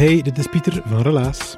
Hey, 0.00 0.22
dit 0.22 0.38
is 0.38 0.46
Pieter 0.46 0.82
van 0.84 1.02
Relaas. 1.02 1.56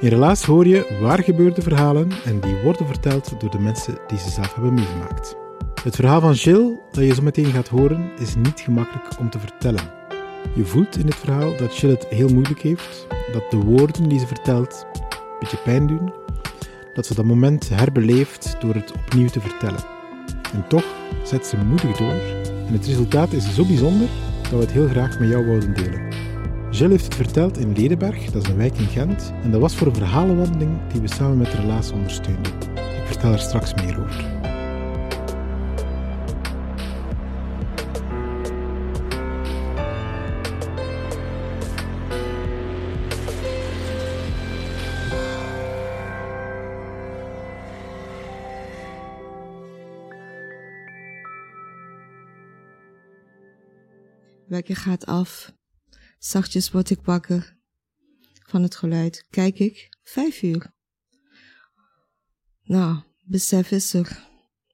In 0.00 0.08
Relaas 0.08 0.44
hoor 0.44 0.66
je 0.66 0.98
waar 1.00 1.22
gebeurde 1.22 1.62
verhalen 1.62 2.10
en 2.24 2.40
die 2.40 2.56
worden 2.62 2.86
verteld 2.86 3.40
door 3.40 3.50
de 3.50 3.58
mensen 3.58 3.98
die 4.06 4.18
ze 4.18 4.30
zelf 4.30 4.54
hebben 4.54 4.74
meegemaakt. 4.74 5.36
Het 5.82 5.94
verhaal 5.94 6.20
van 6.20 6.32
Jill, 6.32 6.78
dat 6.90 7.04
je 7.04 7.14
zo 7.14 7.22
meteen 7.22 7.52
gaat 7.52 7.68
horen, 7.68 8.10
is 8.18 8.34
niet 8.34 8.60
gemakkelijk 8.60 9.18
om 9.18 9.30
te 9.30 9.38
vertellen. 9.38 9.92
Je 10.54 10.64
voelt 10.64 10.98
in 10.98 11.06
het 11.06 11.14
verhaal 11.14 11.56
dat 11.56 11.76
Jill 11.76 11.90
het 11.90 12.06
heel 12.08 12.28
moeilijk 12.28 12.60
heeft, 12.60 13.06
dat 13.32 13.50
de 13.50 13.56
woorden 13.56 14.08
die 14.08 14.18
ze 14.18 14.26
vertelt 14.26 14.86
een 14.94 15.38
beetje 15.40 15.62
pijn 15.64 15.86
doen, 15.86 16.12
dat 16.94 17.06
ze 17.06 17.14
dat 17.14 17.24
moment 17.24 17.68
herbeleeft 17.68 18.56
door 18.60 18.74
het 18.74 18.92
opnieuw 18.92 19.28
te 19.28 19.40
vertellen. 19.40 19.84
En 20.52 20.64
toch 20.68 20.84
zet 21.24 21.46
ze 21.46 21.56
moedig 21.56 21.96
door 21.96 22.20
en 22.66 22.72
het 22.72 22.86
resultaat 22.86 23.32
is 23.32 23.54
zo 23.54 23.64
bijzonder 23.64 24.08
dat 24.42 24.50
we 24.50 24.58
het 24.58 24.72
heel 24.72 24.88
graag 24.88 25.18
met 25.18 25.28
jou 25.28 25.44
wilden 25.44 25.74
delen. 25.74 26.09
Jill 26.70 26.90
heeft 26.90 27.04
het 27.04 27.14
verteld 27.14 27.58
in 27.58 27.72
Ledenberg, 27.72 28.30
dat 28.30 28.42
is 28.42 28.48
een 28.48 28.56
wijk 28.56 28.78
in 28.78 28.86
Gent, 28.86 29.32
en 29.42 29.50
dat 29.50 29.60
was 29.60 29.74
voor 29.74 29.86
een 29.86 29.94
verhalenwandeling 29.94 30.78
die 30.92 31.00
we 31.00 31.08
samen 31.08 31.38
met 31.38 31.54
Relaas 31.54 31.92
ondersteunden. 31.92 32.52
Ik 32.74 33.06
vertel 33.06 33.32
er 33.32 33.38
straks 33.38 33.74
meer 33.74 34.00
over. 34.00 34.38
Wekker 54.46 54.76
gaat 54.76 55.06
af. 55.06 55.58
Zachtjes 56.20 56.70
word 56.70 56.90
ik 56.90 57.00
wakker. 57.02 57.56
Van 58.46 58.62
het 58.62 58.76
geluid 58.76 59.26
kijk 59.30 59.58
ik, 59.58 59.96
vijf 60.02 60.42
uur. 60.42 60.74
Nou, 62.62 63.02
besef 63.24 63.70
is 63.70 63.94
er. 63.94 64.28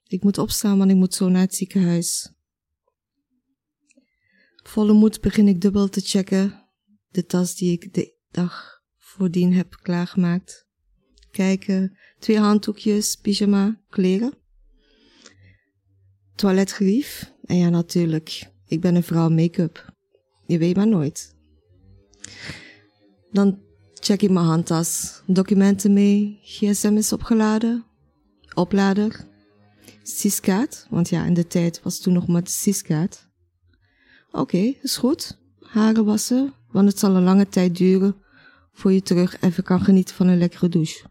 Ik 0.07 0.23
moet 0.23 0.39
opstaan, 0.39 0.79
want 0.79 0.91
ik 0.91 0.97
moet 0.97 1.15
zo 1.15 1.29
naar 1.29 1.41
het 1.41 1.55
ziekenhuis. 1.55 2.33
Volle 4.63 4.93
moed 4.93 5.21
begin 5.21 5.49
ik 5.49 5.61
dubbel 5.61 5.89
te 5.89 6.01
checken. 6.01 6.69
De 7.09 7.25
tas 7.25 7.55
die 7.55 7.73
ik 7.73 7.95
de 7.95 8.15
dag 8.31 8.83
voordien 8.97 9.53
heb 9.53 9.79
klaargemaakt. 9.83 10.67
Kijken, 11.31 11.99
twee 12.19 12.39
handdoekjes, 12.39 13.17
pyjama, 13.17 13.81
kleren. 13.89 14.33
Toiletgerief. 16.35 17.33
En 17.45 17.57
ja, 17.57 17.69
natuurlijk. 17.69 18.51
Ik 18.67 18.81
ben 18.81 18.95
een 18.95 19.03
vrouw 19.03 19.29
make-up. 19.29 19.95
Je 20.47 20.59
weet 20.59 20.77
maar 20.77 20.89
nooit. 20.89 21.36
Dan 23.31 23.59
check 23.95 24.23
ik 24.23 24.31
mijn 24.31 24.47
handtas. 24.47 25.21
Documenten 25.27 25.93
mee. 25.93 26.39
GSM 26.43 26.97
is 26.97 27.13
opgeladen. 27.13 27.85
Oplader. 28.55 29.27
Siskaat. 30.03 30.87
Want 30.91 31.09
ja, 31.09 31.25
in 31.25 31.35
de 31.35 31.47
tijd 31.47 31.83
was 31.83 31.99
toen 31.99 32.13
nog 32.13 32.29
met 32.29 32.51
Siskaat. 32.51 33.29
Oké, 34.31 34.75
is 34.83 34.97
goed. 34.97 35.39
Haren 35.61 36.05
wassen. 36.05 36.55
Want 36.71 36.89
het 36.89 36.99
zal 36.99 37.17
een 37.17 37.23
lange 37.23 37.49
tijd 37.49 37.77
duren 37.77 38.17
voor 38.73 38.93
je 38.93 39.03
terug 39.03 39.41
even 39.41 39.65
kan 39.65 39.81
genieten 39.81 40.15
van 40.15 40.27
een 40.27 40.39
lekkere 40.39 40.69
douche. 40.69 41.05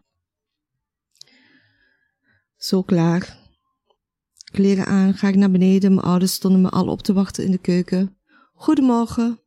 Zo 2.56 2.82
klaar. 2.82 3.38
Kleren 4.52 4.86
aan, 4.86 5.14
ga 5.14 5.28
ik 5.28 5.36
naar 5.36 5.50
beneden. 5.50 5.94
Mijn 5.94 6.06
ouders 6.06 6.32
stonden 6.32 6.60
me 6.60 6.68
al 6.68 6.88
op 6.88 7.02
te 7.02 7.12
wachten 7.12 7.44
in 7.44 7.50
de 7.50 7.58
keuken. 7.58 8.16
Goedemorgen. 8.54 9.40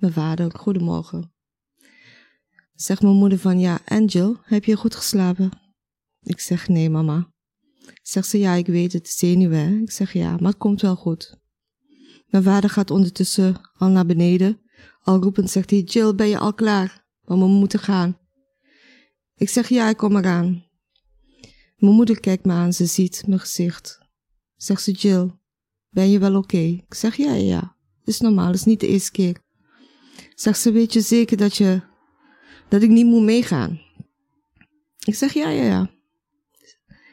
Mijn 0.00 0.12
vader, 0.12 0.56
goedemorgen. 0.56 1.32
Zegt 2.74 3.02
mijn 3.02 3.14
moeder 3.14 3.38
van, 3.38 3.58
ja, 3.58 3.80
Angel, 3.84 4.36
heb 4.42 4.64
je 4.64 4.76
goed 4.76 4.94
geslapen? 4.94 5.50
Ik 6.22 6.40
zeg, 6.40 6.68
nee, 6.68 6.90
mama. 6.90 7.32
Zegt 8.02 8.28
ze, 8.28 8.38
ja, 8.38 8.54
ik 8.54 8.66
weet 8.66 8.92
het, 8.92 9.08
zenuwen. 9.08 9.82
Ik 9.82 9.90
zeg, 9.90 10.12
ja, 10.12 10.30
maar 10.30 10.50
het 10.50 10.58
komt 10.58 10.80
wel 10.80 10.96
goed. 10.96 11.38
Mijn 12.26 12.42
vader 12.42 12.70
gaat 12.70 12.90
ondertussen 12.90 13.60
al 13.78 13.88
naar 13.88 14.06
beneden. 14.06 14.60
Al 15.02 15.22
roepend 15.22 15.50
zegt 15.50 15.70
hij, 15.70 15.80
Jill, 15.80 16.14
ben 16.14 16.28
je 16.28 16.38
al 16.38 16.54
klaar? 16.54 17.06
Want 17.20 17.40
we 17.40 17.48
moeten 17.48 17.78
gaan. 17.78 18.18
Ik 19.34 19.48
zeg, 19.48 19.68
ja, 19.68 19.88
ik 19.88 19.96
kom 19.96 20.16
eraan. 20.16 20.64
Mijn 21.76 21.94
moeder 21.94 22.20
kijkt 22.20 22.44
me 22.44 22.52
aan, 22.52 22.72
ze 22.72 22.86
ziet 22.86 23.26
mijn 23.26 23.40
gezicht. 23.40 23.98
Zegt 24.56 24.82
ze, 24.82 24.92
Jill, 24.92 25.30
ben 25.88 26.10
je 26.10 26.18
wel 26.18 26.36
oké? 26.36 26.58
Ik 26.58 26.94
zeg, 26.94 27.16
ja, 27.16 27.34
ja, 27.34 27.44
ja. 27.44 27.76
Is 28.04 28.20
normaal, 28.20 28.52
is 28.52 28.64
niet 28.64 28.80
de 28.80 28.86
eerste 28.86 29.10
keer. 29.10 29.48
Zegt 30.40 30.60
ze, 30.60 30.72
weet 30.72 30.92
je 30.92 31.00
zeker 31.00 31.36
dat 31.36 31.56
je, 31.56 31.80
dat 32.68 32.82
ik 32.82 32.90
niet 32.90 33.06
moet 33.06 33.22
meegaan? 33.22 33.80
Ik 35.04 35.14
zeg, 35.14 35.32
ja, 35.32 35.48
ja, 35.48 35.62
ja. 35.62 35.90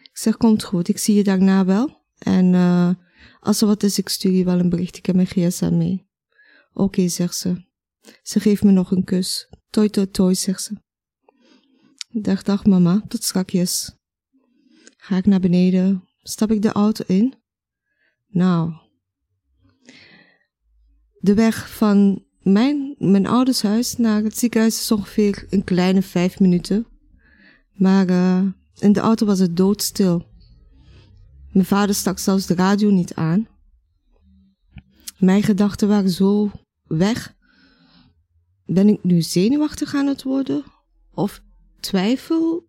Ik 0.03 0.17
zeg, 0.17 0.37
komt 0.37 0.63
goed, 0.63 0.87
ik 0.87 0.97
zie 0.97 1.15
je 1.15 1.23
daarna 1.23 1.65
wel. 1.65 2.05
En 2.17 2.53
uh, 2.53 2.89
als 3.39 3.61
er 3.61 3.67
wat 3.67 3.83
is, 3.83 3.97
ik 3.97 4.09
stuur 4.09 4.31
je 4.31 4.43
wel 4.43 4.59
een 4.59 4.69
bericht, 4.69 4.97
ik 4.97 5.05
heb 5.05 5.15
mijn 5.15 5.27
gsm 5.27 5.77
mee. 5.77 6.07
Oké, 6.73 7.07
zegt 7.07 7.35
ze. 7.35 7.65
Ze 8.23 8.39
geeft 8.39 8.63
me 8.63 8.71
nog 8.71 8.91
een 8.91 9.03
kus. 9.03 9.49
Toi, 9.69 9.89
toi, 9.89 10.07
toi, 10.07 10.35
zegt 10.35 10.61
ze. 10.61 10.81
Dacht, 12.09 12.45
dag 12.45 12.65
mama, 12.65 13.03
tot 13.07 13.23
strakjes. 13.23 13.97
Ga 14.97 15.17
ik 15.17 15.25
naar 15.25 15.39
beneden, 15.39 16.07
stap 16.21 16.51
ik 16.51 16.61
de 16.61 16.71
auto 16.71 17.03
in. 17.07 17.33
Nou, 18.27 18.73
de 21.19 21.33
weg 21.33 21.69
van 21.69 22.25
mijn, 22.51 22.95
mijn 22.97 23.27
ouders 23.27 23.61
huis 23.61 23.97
naar 23.97 24.23
het 24.23 24.37
ziekenhuis 24.37 24.79
is 24.79 24.91
ongeveer 24.91 25.45
een 25.49 25.63
kleine 25.63 26.01
vijf 26.01 26.39
minuten. 26.39 26.87
Maar 27.73 28.09
uh, 28.09 28.41
in 28.79 28.93
de 28.93 28.99
auto 28.99 29.25
was 29.25 29.39
het 29.39 29.57
doodstil. 29.57 30.25
Mijn 31.51 31.65
vader 31.65 31.95
stak 31.95 32.19
zelfs 32.19 32.45
de 32.45 32.55
radio 32.55 32.89
niet 32.89 33.13
aan. 33.13 33.47
Mijn 35.17 35.43
gedachten 35.43 35.87
waren 35.87 36.09
zo 36.09 36.51
weg. 36.83 37.35
Ben 38.65 38.87
ik 38.87 39.03
nu 39.03 39.21
zenuwachtig 39.21 39.95
aan 39.95 40.07
het 40.07 40.23
worden? 40.23 40.63
Of 41.13 41.41
twijfel? 41.79 42.67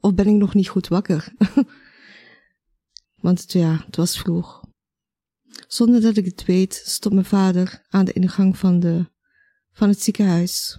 Of 0.00 0.14
ben 0.14 0.26
ik 0.26 0.34
nog 0.34 0.54
niet 0.54 0.68
goed 0.68 0.88
wakker? 0.88 1.32
Want 3.20 3.52
ja, 3.52 3.82
het 3.86 3.96
was 3.96 4.18
vroeg. 4.18 4.59
Zonder 5.72 6.00
dat 6.00 6.16
ik 6.16 6.24
het 6.24 6.44
weet, 6.44 6.82
stond 6.84 7.14
mijn 7.14 7.26
vader 7.26 7.86
aan 7.88 8.04
de 8.04 8.12
ingang 8.12 8.58
van, 8.58 8.80
de, 8.80 9.10
van 9.72 9.88
het 9.88 10.02
ziekenhuis. 10.02 10.78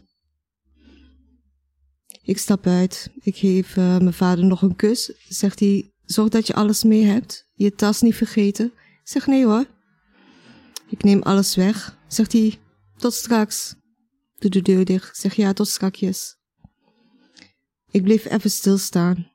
Ik 2.23 2.37
stap 2.37 2.67
uit. 2.67 3.11
Ik 3.19 3.35
geef 3.35 3.75
uh, 3.75 3.97
mijn 3.97 4.13
vader 4.13 4.45
nog 4.45 4.61
een 4.61 4.75
kus. 4.75 5.13
Zegt 5.27 5.59
hij, 5.59 5.93
zorg 6.05 6.29
dat 6.29 6.47
je 6.47 6.53
alles 6.53 6.83
mee 6.83 7.03
hebt. 7.03 7.47
Je 7.53 7.75
tas 7.75 8.01
niet 8.01 8.15
vergeten. 8.15 8.65
Ik 8.65 8.99
zeg, 9.03 9.27
nee 9.27 9.45
hoor. 9.45 9.65
Ik 10.89 11.03
neem 11.03 11.21
alles 11.21 11.55
weg. 11.55 11.97
Zegt 12.07 12.31
hij, 12.31 12.59
tot 12.97 13.13
straks. 13.13 13.75
Doe 14.37 14.49
de 14.49 14.61
deur 14.61 14.85
dicht. 14.85 15.07
Ik 15.07 15.15
zeg, 15.15 15.35
ja, 15.35 15.53
tot 15.53 15.67
strakjes. 15.67 16.35
Ik 17.91 18.03
bleef 18.03 18.25
even 18.25 18.51
stilstaan. 18.51 19.31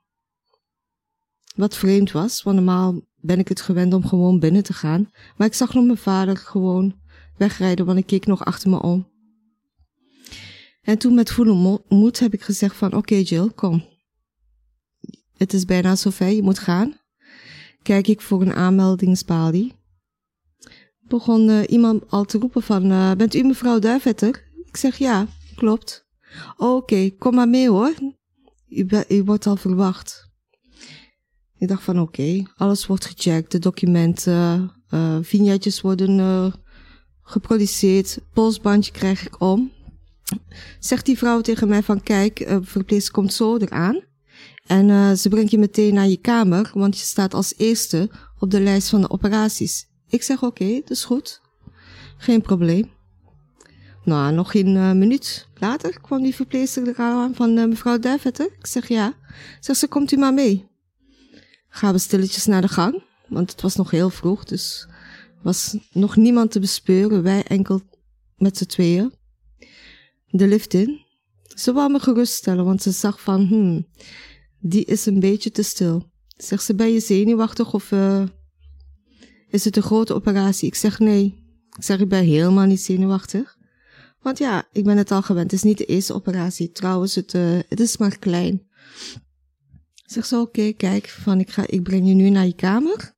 Wat 1.54 1.76
vreemd 1.76 2.12
was, 2.12 2.42
want 2.42 2.56
normaal 2.56 3.05
ben 3.26 3.38
ik 3.38 3.48
het 3.48 3.60
gewend 3.60 3.94
om 3.94 4.06
gewoon 4.06 4.38
binnen 4.38 4.62
te 4.62 4.72
gaan. 4.72 5.10
Maar 5.36 5.46
ik 5.46 5.54
zag 5.54 5.74
nog 5.74 5.84
mijn 5.84 5.98
vader 5.98 6.36
gewoon 6.36 6.94
wegrijden, 7.36 7.86
want 7.86 7.98
ik 7.98 8.06
keek 8.06 8.26
nog 8.26 8.44
achter 8.44 8.70
me 8.70 8.82
om. 8.82 9.08
En 10.82 10.98
toen 10.98 11.14
met 11.14 11.30
volle 11.30 11.80
moed 11.88 12.18
heb 12.18 12.32
ik 12.32 12.42
gezegd 12.42 12.76
van, 12.76 12.94
oké 12.94 13.14
Jill, 13.14 13.50
kom. 13.54 13.84
Het 15.36 15.52
is 15.52 15.64
bijna 15.64 15.96
zover, 15.96 16.28
je 16.28 16.42
moet 16.42 16.58
gaan. 16.58 16.94
Kijk 17.82 18.06
ik 18.06 18.20
voor 18.20 18.42
een 18.42 18.54
aanmeldingsbalie. 18.54 19.74
Begon 21.00 21.48
uh, 21.48 21.62
iemand 21.66 22.10
al 22.10 22.24
te 22.24 22.38
roepen 22.38 22.62
van, 22.62 22.90
uh, 22.90 23.12
bent 23.12 23.34
u 23.34 23.42
mevrouw 23.42 23.78
Duivetter? 23.78 24.44
Ik 24.64 24.76
zeg 24.76 24.96
ja, 24.96 25.26
klopt. 25.54 26.06
Oké, 26.56 27.10
kom 27.10 27.34
maar 27.34 27.48
mee 27.48 27.68
hoor. 27.68 27.94
U, 28.68 28.86
u, 29.08 29.22
wordt 29.22 29.46
al 29.46 29.56
verwacht. 29.56 30.25
Ik 31.58 31.68
dacht 31.68 31.82
van 31.82 32.00
oké, 32.00 32.42
alles 32.56 32.86
wordt 32.86 33.04
gecheckt, 33.04 33.52
de 33.52 33.58
documenten, 33.58 34.72
uh, 34.90 35.18
vignetjes 35.22 35.80
worden 35.80 36.52
geproduceerd, 37.22 38.18
polsbandje 38.32 38.92
krijg 38.92 39.26
ik 39.26 39.40
om. 39.40 39.72
Zegt 40.78 41.06
die 41.06 41.18
vrouw 41.18 41.40
tegen 41.40 41.68
mij 41.68 41.82
van 41.82 42.02
kijk, 42.02 42.40
uh, 42.40 42.56
verpleegster 42.60 43.12
komt 43.12 43.32
zo 43.32 43.56
eraan. 43.56 44.00
En 44.66 44.88
uh, 44.88 45.12
ze 45.12 45.28
brengt 45.28 45.50
je 45.50 45.58
meteen 45.58 45.94
naar 45.94 46.08
je 46.08 46.16
kamer, 46.16 46.70
want 46.74 46.98
je 46.98 47.04
staat 47.04 47.34
als 47.34 47.54
eerste 47.56 48.10
op 48.38 48.50
de 48.50 48.60
lijst 48.60 48.88
van 48.88 49.00
de 49.00 49.10
operaties. 49.10 49.86
Ik 50.08 50.22
zeg 50.22 50.42
oké, 50.42 50.74
dat 50.80 50.90
is 50.90 51.04
goed. 51.04 51.40
Geen 52.16 52.40
probleem. 52.40 52.90
Nou, 54.04 54.32
nog 54.32 54.54
een 54.54 54.74
uh, 54.74 54.92
minuut 54.92 55.48
later 55.54 56.00
kwam 56.00 56.22
die 56.22 56.34
verpleegster 56.34 56.88
eraan 56.88 57.34
van 57.34 57.56
uh, 57.56 57.66
mevrouw 57.66 57.98
Davitter. 57.98 58.46
Ik 58.58 58.66
zeg 58.66 58.88
ja. 58.88 59.14
Zeg 59.60 59.76
ze, 59.76 59.88
komt 59.88 60.12
u 60.12 60.16
maar 60.16 60.34
mee. 60.34 60.68
Gaan 61.76 61.92
we 61.92 61.98
stilletjes 61.98 62.46
naar 62.46 62.60
de 62.60 62.68
gang, 62.68 63.02
want 63.28 63.50
het 63.50 63.60
was 63.60 63.76
nog 63.76 63.90
heel 63.90 64.10
vroeg, 64.10 64.44
dus 64.44 64.86
was 65.42 65.76
nog 65.92 66.16
niemand 66.16 66.50
te 66.50 66.60
bespeuren, 66.60 67.22
wij 67.22 67.42
enkel 67.42 67.80
met 68.36 68.56
z'n 68.56 68.64
tweeën. 68.64 69.12
De 70.26 70.46
lift 70.46 70.74
in. 70.74 71.04
Ze 71.42 71.72
wou 71.72 71.90
me 71.90 71.98
geruststellen, 71.98 72.64
want 72.64 72.82
ze 72.82 72.90
zag 72.90 73.20
van, 73.20 73.46
hmm, 73.46 73.86
die 74.60 74.84
is 74.84 75.06
een 75.06 75.20
beetje 75.20 75.50
te 75.50 75.62
stil. 75.62 76.10
Zegt 76.36 76.64
ze, 76.64 76.74
ben 76.74 76.92
je 76.92 77.00
zenuwachtig 77.00 77.74
of 77.74 77.90
uh, 77.90 78.22
is 79.48 79.64
het 79.64 79.76
een 79.76 79.82
grote 79.82 80.14
operatie? 80.14 80.68
Ik 80.68 80.74
zeg 80.74 80.98
nee. 80.98 81.24
Ik 81.76 81.84
zeg, 81.84 82.00
ik 82.00 82.08
ben 82.08 82.24
helemaal 82.24 82.66
niet 82.66 82.80
zenuwachtig. 82.80 83.56
Want 84.20 84.38
ja, 84.38 84.68
ik 84.72 84.84
ben 84.84 84.96
het 84.96 85.10
al 85.10 85.22
gewend. 85.22 85.50
Het 85.50 85.60
is 85.60 85.66
niet 85.66 85.78
de 85.78 85.84
eerste 85.84 86.14
operatie. 86.14 86.72
Trouwens, 86.72 87.14
het, 87.14 87.34
uh, 87.34 87.58
het 87.68 87.80
is 87.80 87.96
maar 87.96 88.18
klein. 88.18 88.66
Zeg 90.06 90.26
ze, 90.26 90.36
oké, 90.36 90.72
kijk, 90.72 91.08
van 91.08 91.40
ik, 91.40 91.50
ga, 91.50 91.66
ik 91.66 91.82
breng 91.82 92.08
je 92.08 92.14
nu 92.14 92.30
naar 92.30 92.46
je 92.46 92.54
kamer. 92.54 93.14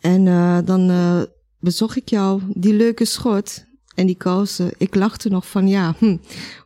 En 0.00 0.26
uh, 0.26 0.58
dan 0.64 0.90
uh, 0.90 1.22
bezocht 1.58 1.96
ik 1.96 2.08
jou 2.08 2.42
die 2.54 2.74
leuke 2.74 3.04
schort 3.04 3.66
en 3.94 4.06
die 4.06 4.16
kousen. 4.16 4.70
Ik 4.78 4.94
lachte 4.94 5.28
nog 5.28 5.48
van 5.48 5.68
ja, 5.68 5.94
hm, 5.98 6.16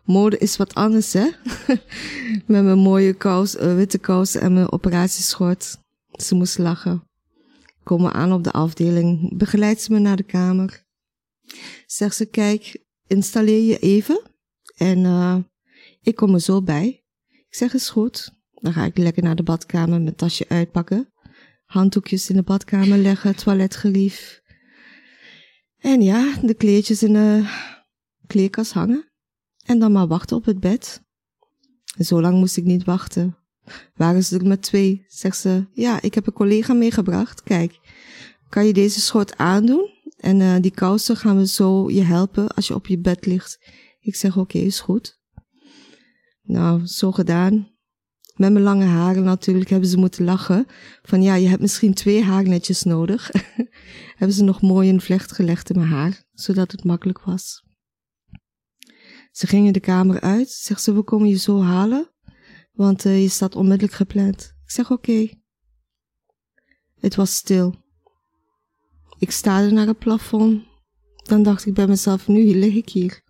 mode 0.05 0.39
is 0.39 0.57
wat 0.57 0.75
anders 0.75 1.13
hè. 1.13 1.29
Met 2.47 2.65
mijn 2.65 2.79
mooie 2.79 3.13
kous, 3.13 3.57
uh, 3.57 3.75
witte 3.75 3.99
kousen 3.99 4.41
en 4.41 4.53
mijn 4.53 4.73
operatieschort. 4.73 5.77
Ze 6.11 6.35
moest 6.35 6.59
lachen. 6.59 7.03
Komen 7.83 8.13
aan 8.13 8.33
op 8.33 8.45
de 8.45 8.53
afdeling. 8.53 9.37
Begeleid 9.39 9.81
ze 9.81 9.93
me 9.93 9.99
naar 9.99 10.17
de 10.17 10.23
kamer. 10.23 10.85
Zegt 11.87 12.17
ze, 12.17 12.27
kijk, 12.27 12.85
installeer 13.07 13.63
je 13.63 13.79
even. 13.79 14.21
En 14.77 15.47
ik 16.03 16.17
kom 16.17 16.35
er 16.35 16.41
zo 16.41 16.63
bij. 16.63 17.05
Ik 17.27 17.55
zeg, 17.55 17.75
is 17.75 17.89
goed. 17.89 18.38
Dan 18.61 18.73
ga 18.73 18.85
ik 18.85 18.99
lekker 18.99 19.23
naar 19.23 19.37
de 19.37 19.43
badkamer, 19.43 20.01
mijn 20.01 20.15
tasje 20.15 20.49
uitpakken 20.49 21.13
handdoekjes 21.69 22.31
in 22.31 22.37
de 22.37 22.43
badkamer 22.43 22.99
leggen, 22.99 23.37
toiletgerief. 23.37 24.41
En 25.79 26.03
ja, 26.03 26.35
de 26.43 26.55
kleertjes 26.55 27.03
in 27.03 27.13
de 27.13 27.45
kleerkast 28.27 28.73
hangen. 28.73 29.13
En 29.65 29.79
dan 29.79 29.93
maar 29.93 30.07
wachten 30.07 30.37
op 30.37 30.45
het 30.45 30.61
bed. 30.61 31.03
Zo 31.99 32.21
lang 32.21 32.39
moest 32.39 32.57
ik 32.57 32.65
niet 32.65 32.85
wachten. 32.85 33.37
Waren 33.95 34.25
ze 34.25 34.39
er 34.39 34.47
met 34.47 34.63
twee? 34.63 35.05
Zegt 35.09 35.37
ze, 35.37 35.67
ja, 35.73 36.03
ik 36.03 36.15
heb 36.15 36.27
een 36.27 36.33
collega 36.33 36.73
meegebracht. 36.73 37.43
Kijk, 37.43 37.79
kan 38.49 38.67
je 38.67 38.73
deze 38.73 39.01
schort 39.01 39.37
aandoen? 39.37 39.91
En 40.17 40.41
uh, 40.41 40.57
die 40.61 40.71
kousen 40.71 41.17
gaan 41.17 41.37
we 41.37 41.47
zo 41.47 41.91
je 41.91 42.03
helpen 42.03 42.49
als 42.49 42.69
je 42.69 42.75
op 42.75 42.87
je 42.87 42.99
bed 42.99 43.27
ligt. 43.27 43.59
Ik 44.01 44.15
zeg, 44.15 44.37
oké, 44.37 44.59
is 44.59 44.81
goed. 44.81 45.21
Nou, 46.43 46.87
zo 46.87 47.13
gedaan 47.13 47.78
met 48.39 48.53
mijn 48.53 48.65
lange 48.65 48.85
haren 48.85 49.25
natuurlijk 49.25 49.71
hebben 49.71 49.89
ze 49.89 49.97
moeten 49.97 50.25
lachen. 50.25 50.67
Van 51.03 51.23
ja, 51.23 51.35
je 51.35 51.49
hebt 51.49 51.61
misschien 51.61 51.95
twee 51.95 52.23
haarnetjes 52.23 52.83
nodig. 52.83 53.31
hebben 54.19 54.37
ze 54.37 54.45
nog 54.45 54.63
mooi 54.63 54.89
een 54.89 55.01
vlecht 55.01 55.33
gelegd 55.33 55.71
in 55.71 55.79
mijn 55.79 55.91
haar, 55.91 56.25
zodat 56.33 56.73
het 56.73 56.85
makkelijk 56.85 57.21
was. 57.21 57.67
Ze 59.31 59.47
gingen 59.47 59.73
de 59.73 59.81
kamer 59.81 60.21
uit. 60.21 60.51
Zegt 60.51 60.83
ze, 60.83 60.95
we 60.95 61.03
komen 61.03 61.29
je 61.29 61.39
zo 61.39 61.63
halen, 61.63 62.11
want 62.73 63.05
uh, 63.05 63.23
je 63.23 63.29
staat 63.29 63.57
onmiddellijk 63.57 63.97
gepland. 63.97 64.55
Ik 64.65 64.71
zeg 64.71 64.91
oké. 64.91 65.29
Het 66.95 67.15
was 67.15 67.35
stil. 67.35 67.75
Ik 69.19 69.31
staarde 69.31 69.71
naar 69.71 69.87
het 69.87 69.99
plafond. 69.99 70.63
Dan 71.17 71.43
dacht 71.43 71.67
ik 71.67 71.75
bij 71.75 71.87
mezelf, 71.87 72.29
nu 72.29 72.55
lig 72.55 72.75
ik 72.75 72.89
hier. 72.89 73.23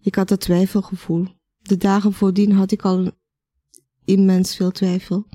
Ik 0.00 0.14
had 0.14 0.28
het 0.28 0.40
twijfelgevoel. 0.40 1.26
De 1.58 1.76
dagen 1.76 2.12
voordien 2.12 2.52
had 2.52 2.72
ik 2.72 2.82
al 2.82 3.10
immens 4.10 4.56
veel 4.56 4.70
twijfel. 4.70 5.26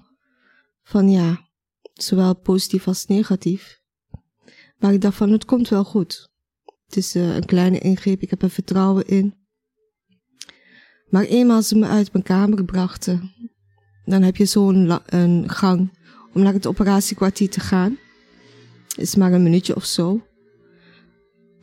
Van 0.83 1.09
ja, 1.09 1.49
zowel 1.93 2.35
positief 2.35 2.87
als 2.87 3.05
negatief. 3.05 3.81
Maar 4.77 4.93
ik 4.93 5.01
dacht 5.01 5.17
van, 5.17 5.31
het 5.31 5.45
komt 5.45 5.69
wel 5.69 5.83
goed. 5.83 6.29
Het 6.85 6.97
is 6.97 7.15
uh, 7.15 7.35
een 7.35 7.45
kleine 7.45 7.79
ingreep, 7.79 8.21
ik 8.21 8.29
heb 8.29 8.41
er 8.41 8.49
vertrouwen 8.49 9.07
in. 9.07 9.35
Maar 11.09 11.23
eenmaal 11.23 11.61
ze 11.61 11.77
me 11.77 11.87
uit 11.87 12.13
mijn 12.13 12.23
kamer 12.23 12.65
brachten, 12.65 13.31
dan 14.05 14.21
heb 14.21 14.35
je 14.35 14.45
zo'n 14.45 14.99
een 15.05 15.49
gang 15.49 15.99
om 16.33 16.41
naar 16.41 16.53
het 16.53 16.67
operatiekwartier 16.67 17.49
te 17.49 17.59
gaan. 17.59 17.97
Is 18.95 19.15
maar 19.15 19.33
een 19.33 19.43
minuutje 19.43 19.75
of 19.75 19.85
zo. 19.85 20.27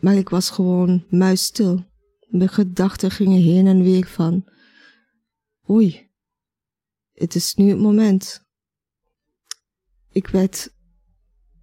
Maar 0.00 0.14
ik 0.14 0.28
was 0.28 0.50
gewoon 0.50 1.04
muisstil. 1.10 1.84
Mijn 2.28 2.48
gedachten 2.48 3.10
gingen 3.10 3.40
heen 3.40 3.66
en 3.66 3.82
weer 3.82 4.06
van, 4.06 4.44
oei, 5.70 6.10
het 7.22 7.34
is 7.34 7.54
nu 7.54 7.68
het 7.68 7.78
moment. 7.78 8.44
Ik 10.10 10.26
werd 10.26 10.74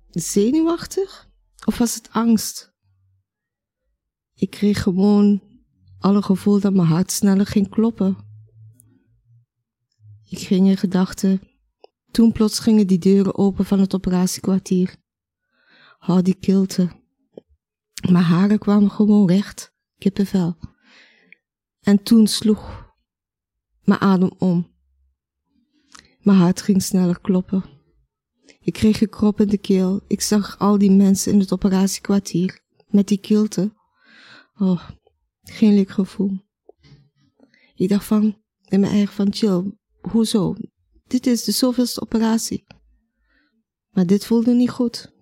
zenuwachtig 0.10 1.30
of 1.66 1.78
was 1.78 1.96
het 1.96 2.10
angst? 2.12 2.74
Ik 4.34 4.50
kreeg 4.50 4.84
gewoon 4.84 5.42
alle 6.00 6.22
gevoel 6.22 6.60
dat 6.60 6.74
mijn 6.74 6.88
hart 6.88 7.12
sneller 7.12 7.46
ging 7.46 7.70
kloppen. 7.70 8.18
Ik 10.30 10.40
ging 10.40 10.68
in 10.68 10.78
gedachten. 10.78 11.42
Toen 12.12 12.32
plots 12.32 12.60
gingen 12.60 12.88
die 12.88 13.00
deuren 13.00 13.38
open 13.38 13.66
van 13.66 13.80
het 13.80 13.96
operatiekwartier. 13.96 14.96
Oh, 16.08 16.22
die 16.22 16.36
kilte. 16.36 16.90
Mijn 18.10 18.24
haren 18.24 18.60
kwamen 18.60 18.92
gewoon 18.92 19.28
recht, 19.28 19.74
kippenvel. 19.98 20.58
En 21.80 22.04
toen 22.04 22.28
sloeg 22.28 22.94
mijn 23.82 24.00
adem 24.00 24.32
om. 24.38 24.78
Mijn 26.20 26.38
hart 26.38 26.62
ging 26.62 26.84
sneller 26.84 27.20
kloppen. 27.22 27.64
Ik 28.60 28.74
kreeg 28.74 29.02
een 29.02 29.10
krop 29.10 29.42
in 29.42 29.48
de 29.48 29.58
keel. 29.58 30.02
Ik 30.08 30.22
zag 30.22 30.60
al 30.60 30.78
die 30.78 30.92
mensen 30.92 31.34
in 31.34 31.40
het 31.40 31.54
operatiekwartier. 31.54 32.62
Met 32.88 33.08
die 33.08 33.20
kilte. 33.20 33.74
Oh, 34.58 34.90
geen 35.44 35.74
leuk 35.74 35.90
gevoel. 35.90 36.48
Ik 37.76 37.90
dacht 37.90 38.06
van, 38.06 38.24
in 38.66 38.80
mijn 38.80 38.92
eigen 38.92 39.16
van, 39.16 39.34
chill, 39.34 39.78
hoezo? 40.02 40.56
Dit 41.08 41.28
is 41.28 41.44
de 41.44 41.52
zoveelste 41.52 42.02
operatie. 42.02 42.66
Maar 43.90 44.06
dit 44.06 44.26
voelde 44.26 44.54
niet 44.54 44.70
goed. 44.70 45.14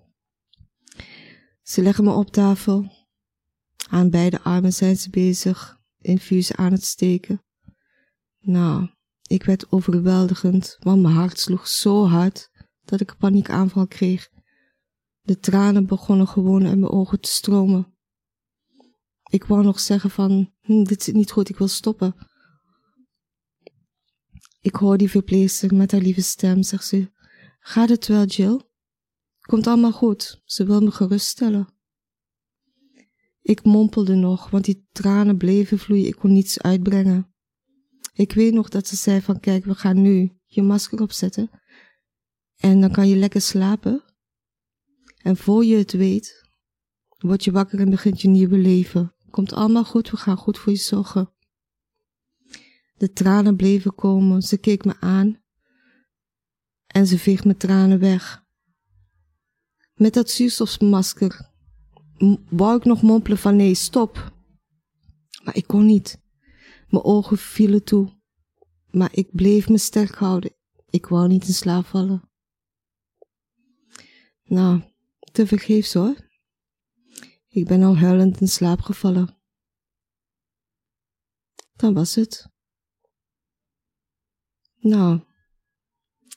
Ze 1.62 1.82
leggen 1.82 2.04
me 2.04 2.12
op 2.12 2.32
tafel. 2.32 2.92
Aan 3.90 4.10
beide 4.10 4.42
armen 4.42 4.74
zijn 4.74 4.98
ze 4.98 5.10
bezig, 5.10 5.80
infuus 6.02 6.54
aan 6.54 6.72
het 6.72 6.84
steken. 6.84 7.44
Nou, 8.40 8.90
ik 9.28 9.44
werd 9.44 9.72
overweldigend, 9.72 10.78
want 10.80 11.02
mijn 11.02 11.14
hart 11.14 11.40
sloeg 11.40 11.68
zo 11.68 12.06
hard 12.06 12.52
dat 12.86 13.00
ik 13.00 13.10
een 13.10 13.18
paniekaanval 13.18 13.88
kreeg. 13.88 14.30
De 15.22 15.40
tranen 15.40 15.86
begonnen 15.86 16.28
gewoon 16.28 16.66
in 16.66 16.80
mijn 16.80 16.92
ogen 16.92 17.20
te 17.20 17.30
stromen. 17.30 17.96
Ik 19.30 19.44
wou 19.44 19.64
nog 19.64 19.80
zeggen 19.80 20.10
van, 20.10 20.54
hm, 20.62 20.84
dit 20.84 21.04
zit 21.04 21.16
niet 21.16 21.32
goed, 21.32 21.50
ik 21.50 21.58
wil 21.58 21.68
stoppen. 21.68 22.16
Ik 24.62 24.76
hoor 24.76 24.98
die 24.98 25.10
verpleegster 25.10 25.76
met 25.76 25.92
haar 25.92 26.02
lieve 26.02 26.22
stem, 26.22 26.64
zegt 26.64 26.86
ze, 26.86 27.12
gaat 27.60 27.90
het 27.90 28.08
wel, 28.08 28.26
Jill? 28.26 28.62
Komt 29.40 29.68
allemaal 29.68 29.92
goed, 29.92 30.42
ze 30.46 30.66
wil 30.66 30.82
me 30.82 30.92
geruststellen. 30.92 31.68
Ik 33.42 33.64
mompelde 33.64 34.16
nog, 34.16 34.50
want 34.50 34.66
die 34.66 34.88
tranen 34.92 35.38
bleven 35.38 35.80
vloeien, 35.80 36.08
ik 36.08 36.16
kon 36.16 36.34
niets 36.34 36.62
uitbrengen. 36.62 37.36
Ik 38.18 38.34
weet 38.34 38.54
nog 38.54 38.70
dat 38.70 38.88
ze 38.88 38.96
zei 38.96 39.22
van 39.22 39.40
kijk, 39.40 39.66
we 39.66 39.76
gaan 39.76 40.02
nu 40.02 40.32
je 40.46 40.62
masker 40.62 41.02
opzetten. 41.02 41.50
En 42.56 42.82
dan 42.82 42.92
kan 42.92 43.08
je 43.08 43.16
lekker 43.16 43.42
slapen. 43.42 44.04
En 45.18 45.38
voor 45.38 45.66
je 45.66 45.78
het 45.78 45.92
weet, 45.92 46.50
word 47.18 47.44
je 47.44 47.52
wakker 47.52 47.80
en 47.80 47.90
begint 47.90 48.22
je 48.22 48.28
nieuwe 48.28 48.58
leven. 48.58 49.16
Komt 49.30 49.54
allemaal 49.54 49.86
goed, 49.86 50.10
we 50.10 50.18
gaan 50.18 50.38
goed 50.38 50.58
voor 50.58 50.72
je 50.72 50.78
zorgen. 50.78 51.34
De 52.96 53.12
tranen 53.12 53.56
bleven 53.56 53.96
komen, 53.96 54.42
ze 54.42 54.58
keek 54.58 54.86
me 54.86 55.00
aan. 55.00 55.42
En 56.88 57.08
ze 57.08 57.20
veegt 57.20 57.44
mijn 57.44 57.58
tranen 57.58 58.00
weg. 58.00 58.46
Met 59.94 60.14
dat 60.14 60.30
zuurstofmasker 60.30 61.52
wou 62.50 62.78
ik 62.78 62.86
nog 62.86 63.02
mompelen 63.02 63.38
van 63.38 63.56
nee, 63.56 63.76
stop. 63.76 64.34
Maar 65.44 65.56
ik 65.56 65.68
kon 65.68 65.86
niet. 65.86 66.26
Mijn 66.88 67.04
ogen 67.04 67.38
vielen 67.38 67.84
toe. 67.84 68.16
Maar 68.90 69.14
ik 69.14 69.32
bleef 69.32 69.70
me 69.70 69.78
sterk 69.78 70.16
houden. 70.16 70.56
Ik 70.90 71.06
wou 71.06 71.28
niet 71.28 71.48
in 71.48 71.54
slaap 71.54 71.86
vallen. 71.86 72.30
Nou, 74.44 74.82
te 75.32 75.48
vergeefs 75.48 75.94
hoor. 75.94 76.16
Ik 77.48 77.68
ben 77.68 77.84
al 77.84 77.98
huilend 77.98 78.42
in 78.42 78.48
slaap 78.48 78.82
gevallen. 78.82 79.38
Dan 81.76 81.94
was 81.94 82.16
het. 82.16 82.50
Nou, 84.80 85.22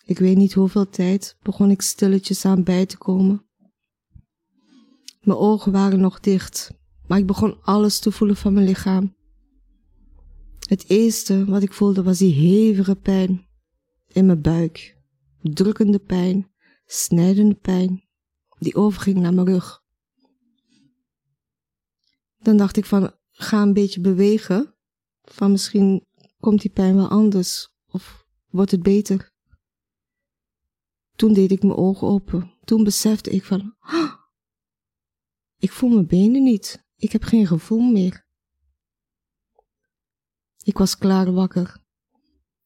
ik 0.04 0.19
weet 0.19 0.37
niet 0.37 0.52
hoeveel 0.52 0.88
tijd 0.88 1.37
begon 1.42 1.71
ik 1.71 1.83
stilletjes 1.83 2.45
aan 2.45 2.64
bij 2.64 2.87
te 2.87 2.99
komen. 2.99 3.49
Mijn 5.21 5.38
ogen 5.38 5.73
waren 5.73 6.00
nog 6.00 6.21
dicht, 6.21 6.71
maar 7.07 7.19
ik 7.19 7.26
begon 7.26 7.62
alles 7.62 7.99
te 7.99 8.12
voelen 8.12 8.37
van 8.37 8.52
mijn 8.52 8.66
lichaam. 8.66 9.16
Het 10.71 10.89
eerste 10.89 11.45
wat 11.45 11.62
ik 11.62 11.73
voelde 11.73 12.03
was 12.03 12.19
die 12.19 12.35
hevige 12.35 12.97
pijn 12.97 13.47
in 14.07 14.27
mijn 14.27 14.41
buik. 14.41 14.97
Drukkende 15.43 15.99
pijn, 15.99 16.50
snijdende 16.87 17.55
pijn, 17.55 18.05
die 18.59 18.75
overging 18.75 19.19
naar 19.19 19.35
mijn 19.35 19.47
rug. 19.47 19.83
Dan 22.39 22.57
dacht 22.57 22.77
ik 22.77 22.85
van, 22.85 23.15
ga 23.31 23.62
een 23.62 23.73
beetje 23.73 24.00
bewegen, 24.00 24.75
van 25.23 25.50
misschien 25.50 26.07
komt 26.41 26.61
die 26.61 26.71
pijn 26.71 26.95
wel 26.95 27.09
anders 27.09 27.75
of 27.87 28.27
wordt 28.49 28.71
het 28.71 28.83
beter. 28.83 29.33
Toen 31.17 31.33
deed 31.33 31.50
ik 31.50 31.62
mijn 31.62 31.79
ogen 31.79 32.09
open. 32.09 32.55
Toen 32.65 32.85
besefte 32.85 33.31
ik 33.31 33.45
van, 33.45 33.75
ah, 33.79 34.15
ik 35.59 35.71
voel 35.71 35.91
mijn 35.91 36.07
benen 36.07 36.43
niet. 36.43 36.87
Ik 36.97 37.12
heb 37.12 37.23
geen 37.23 37.47
gevoel 37.47 37.91
meer. 37.91 38.29
Ik 40.71 40.79
was 40.79 40.99
klaar 40.99 41.33
wakker. 41.33 41.77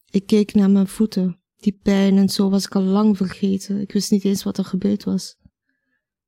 Ik 0.09 0.25
keek 0.25 0.53
naar 0.53 0.69
mijn 0.69 0.87
voeten. 0.87 1.39
Die 1.55 1.79
pijn 1.83 2.17
en 2.17 2.29
zo 2.29 2.49
was 2.49 2.65
ik 2.65 2.75
al 2.75 2.81
lang 2.81 3.17
vergeten. 3.17 3.81
Ik 3.81 3.91
wist 3.91 4.11
niet 4.11 4.23
eens 4.23 4.43
wat 4.43 4.57
er 4.57 4.65
gebeurd 4.65 5.03
was. 5.03 5.37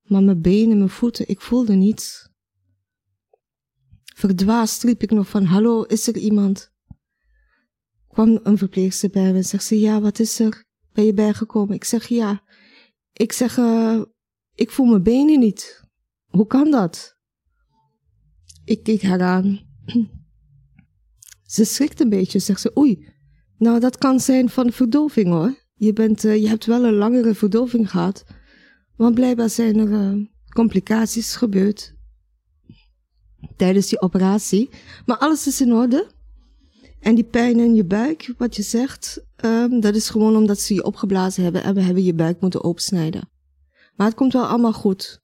Maar 0.01 0.23
mijn 0.23 0.41
benen, 0.41 0.77
mijn 0.77 0.89
voeten, 0.89 1.27
ik 1.27 1.41
voelde 1.41 1.73
niets. 1.73 2.29
Verdwaasd 4.15 4.83
riep 4.83 5.01
ik 5.01 5.11
nog 5.11 5.29
van, 5.29 5.43
hallo, 5.43 5.81
is 5.81 6.07
er 6.07 6.17
iemand? 6.17 6.71
Kwam 8.07 8.39
een 8.43 8.57
verpleegster 8.57 9.09
bij 9.09 9.31
me 9.31 9.37
en 9.37 9.45
zegt 9.45 9.63
ze, 9.63 9.79
ja, 9.79 10.01
wat 10.01 10.19
is 10.19 10.39
er? 10.39 10.65
Ben 10.93 11.05
je 11.05 11.13
bijgekomen? 11.13 11.75
Ik 11.75 11.83
zeg, 11.83 12.07
ja. 12.07 12.43
Ik 13.13 13.31
zeg, 13.31 13.57
uh, 13.57 14.01
ik 14.55 14.71
voel 14.71 14.85
mijn 14.85 15.03
benen 15.03 15.39
niet. 15.39 15.83
Hoe 16.25 16.47
kan 16.47 16.71
dat? 16.71 17.17
Ik 18.63 18.83
keek 18.83 19.01
haar 19.01 19.21
aan. 19.21 19.59
Ze 21.47 21.65
schrikt 21.65 21.99
een 21.99 22.09
beetje, 22.09 22.39
zegt 22.39 22.61
ze, 22.61 22.77
oei, 22.77 23.07
nou 23.57 23.79
dat 23.79 23.97
kan 23.97 24.19
zijn 24.19 24.49
van 24.49 24.71
verdoving 24.71 25.27
hoor. 25.27 25.55
Je, 25.73 25.93
bent, 25.93 26.23
uh, 26.23 26.41
je 26.41 26.47
hebt 26.47 26.65
wel 26.65 26.85
een 26.85 26.93
langere 26.93 27.35
verdoving 27.35 27.89
gehad, 27.91 28.25
want 28.95 29.15
blijkbaar 29.15 29.49
zijn 29.49 29.77
er 29.77 29.87
uh, 29.87 30.25
complicaties 30.53 31.35
gebeurd 31.35 31.95
tijdens 33.55 33.87
die 33.87 34.01
operatie. 34.01 34.69
Maar 35.05 35.17
alles 35.17 35.47
is 35.47 35.61
in 35.61 35.73
orde. 35.73 36.07
En 36.99 37.15
die 37.15 37.23
pijn 37.23 37.59
in 37.59 37.75
je 37.75 37.85
buik, 37.85 38.33
wat 38.37 38.55
je 38.55 38.61
zegt, 38.61 39.25
um, 39.45 39.79
dat 39.79 39.95
is 39.95 40.09
gewoon 40.09 40.35
omdat 40.35 40.59
ze 40.59 40.73
je 40.73 40.83
opgeblazen 40.83 41.43
hebben 41.43 41.63
en 41.63 41.73
we 41.73 41.81
hebben 41.81 42.03
je 42.03 42.13
buik 42.13 42.41
moeten 42.41 42.63
opsnijden. 42.63 43.29
Maar 43.95 44.07
het 44.07 44.15
komt 44.15 44.33
wel 44.33 44.45
allemaal 44.45 44.73
goed. 44.73 45.21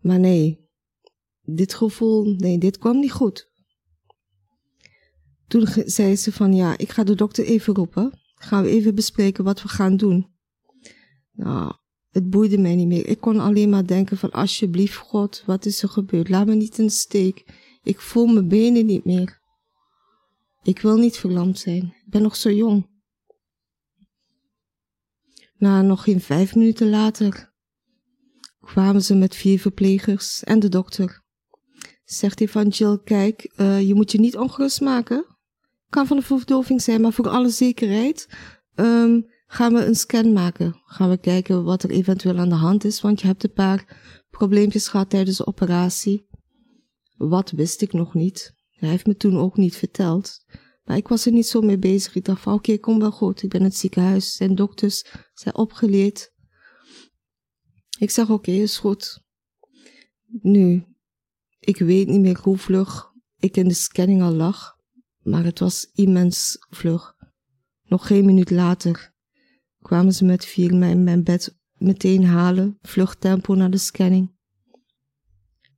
Maar 0.00 0.18
nee, 0.18 0.68
dit 1.42 1.74
gevoel, 1.74 2.34
nee, 2.36 2.58
dit 2.58 2.78
kwam 2.78 2.98
niet 2.98 3.12
goed. 3.12 3.50
Toen 5.48 5.66
zei 5.84 6.16
ze 6.16 6.32
van 6.32 6.54
ja, 6.54 6.78
ik 6.78 6.90
ga 6.90 7.04
de 7.04 7.14
dokter 7.14 7.44
even 7.44 7.74
roepen. 7.74 8.20
Gaan 8.34 8.62
we 8.62 8.68
even 8.68 8.94
bespreken 8.94 9.44
wat 9.44 9.62
we 9.62 9.68
gaan 9.68 9.96
doen. 9.96 10.26
Nou, 11.32 11.72
het 12.10 12.30
boeide 12.30 12.58
mij 12.58 12.74
niet 12.74 12.86
meer. 12.86 13.06
Ik 13.06 13.20
kon 13.20 13.40
alleen 13.40 13.70
maar 13.70 13.86
denken 13.86 14.16
van 14.16 14.30
alsjeblieft 14.30 14.96
God, 14.96 15.42
wat 15.46 15.66
is 15.66 15.82
er 15.82 15.88
gebeurd? 15.88 16.28
Laat 16.28 16.46
me 16.46 16.54
niet 16.54 16.78
in 16.78 16.86
de 16.86 16.92
steek. 16.92 17.44
Ik 17.82 18.00
voel 18.00 18.26
mijn 18.26 18.48
benen 18.48 18.86
niet 18.86 19.04
meer. 19.04 19.40
Ik 20.62 20.80
wil 20.80 20.96
niet 20.96 21.16
verlamd 21.16 21.58
zijn. 21.58 21.82
Ik 21.82 22.10
ben 22.10 22.22
nog 22.22 22.36
zo 22.36 22.50
jong. 22.50 22.86
Na 25.58 25.82
nog 25.82 26.02
geen 26.02 26.20
vijf 26.20 26.54
minuten 26.54 26.90
later 26.90 27.54
kwamen 28.60 29.02
ze 29.02 29.14
met 29.14 29.36
vier 29.36 29.60
verplegers 29.60 30.44
en 30.44 30.58
de 30.58 30.68
dokter. 30.68 31.24
Zegt 32.04 32.38
hij 32.38 32.48
van 32.48 32.68
Jill, 32.68 33.00
kijk, 33.04 33.52
uh, 33.56 33.86
je 33.86 33.94
moet 33.94 34.12
je 34.12 34.18
niet 34.18 34.36
ongerust 34.36 34.80
maken 34.80 35.35
kan 35.88 36.06
van 36.06 36.16
de 36.16 36.22
verdoving 36.22 36.82
zijn, 36.82 37.00
maar 37.00 37.12
voor 37.12 37.28
alle 37.28 37.48
zekerheid 37.48 38.28
um, 38.74 39.26
gaan 39.46 39.72
we 39.72 39.84
een 39.84 39.94
scan 39.94 40.32
maken. 40.32 40.80
Gaan 40.84 41.10
we 41.10 41.18
kijken 41.18 41.64
wat 41.64 41.82
er 41.82 41.90
eventueel 41.90 42.38
aan 42.38 42.48
de 42.48 42.54
hand 42.54 42.84
is, 42.84 43.00
want 43.00 43.20
je 43.20 43.26
hebt 43.26 43.44
een 43.44 43.52
paar 43.52 44.00
probleempjes 44.30 44.88
gehad 44.88 45.10
tijdens 45.10 45.36
de 45.36 45.46
operatie. 45.46 46.26
Wat 47.16 47.50
wist 47.50 47.82
ik 47.82 47.92
nog 47.92 48.14
niet. 48.14 48.54
Hij 48.70 48.88
heeft 48.88 49.06
me 49.06 49.16
toen 49.16 49.38
ook 49.38 49.56
niet 49.56 49.76
verteld. 49.76 50.44
Maar 50.84 50.96
ik 50.96 51.08
was 51.08 51.26
er 51.26 51.32
niet 51.32 51.46
zo 51.46 51.60
mee 51.60 51.78
bezig. 51.78 52.14
Ik 52.14 52.24
dacht 52.24 52.42
van 52.42 52.52
oké, 52.52 52.78
kom 52.78 52.98
wel 52.98 53.10
goed. 53.10 53.42
Ik 53.42 53.48
ben 53.48 53.60
in 53.60 53.66
het 53.66 53.76
ziekenhuis. 53.76 54.36
Zijn 54.36 54.54
dokters 54.54 55.04
zijn 55.34 55.56
opgeleerd. 55.56 56.32
Ik 57.98 58.10
zeg 58.10 58.30
oké, 58.30 58.50
is 58.50 58.78
goed. 58.78 59.24
Nu, 60.26 60.84
ik 61.58 61.78
weet 61.78 62.08
niet 62.08 62.20
meer 62.20 62.38
hoe 62.42 62.58
vlug 62.58 63.12
ik 63.36 63.56
in 63.56 63.68
de 63.68 63.74
scanning 63.74 64.22
al 64.22 64.32
lag 64.32 64.75
maar 65.26 65.44
het 65.44 65.58
was 65.58 65.90
immens 65.92 66.56
vlug. 66.70 67.14
Nog 67.82 68.06
geen 68.06 68.24
minuut 68.24 68.50
later 68.50 69.14
kwamen 69.82 70.12
ze 70.12 70.24
met 70.24 70.44
vier 70.44 70.74
mij 70.74 70.90
in 70.90 71.04
mijn 71.04 71.24
bed 71.24 71.58
meteen 71.72 72.24
halen, 72.24 72.78
vluchttempo 72.82 73.54
naar 73.54 73.70
de 73.70 73.78
scanning. 73.78 74.34